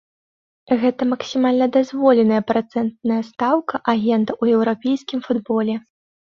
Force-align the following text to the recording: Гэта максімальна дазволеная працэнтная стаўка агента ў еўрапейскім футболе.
Гэта 0.83 1.01
максімальна 1.11 1.67
дазволеная 1.75 2.41
працэнтная 2.53 3.21
стаўка 3.29 3.75
агента 3.95 4.31
ў 4.41 4.59
еўрапейскім 4.59 5.19
футболе. 5.31 5.75